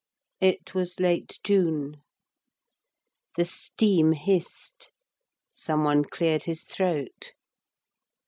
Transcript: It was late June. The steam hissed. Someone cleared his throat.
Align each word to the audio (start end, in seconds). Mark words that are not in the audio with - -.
It 0.39 0.73
was 0.73 0.99
late 0.99 1.37
June. 1.43 2.01
The 3.37 3.45
steam 3.45 4.13
hissed. 4.13 4.91
Someone 5.51 6.05
cleared 6.05 6.45
his 6.45 6.63
throat. 6.63 7.35